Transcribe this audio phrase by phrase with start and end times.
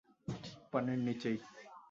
[0.43, 1.37] ঠিক পানির নিচেই।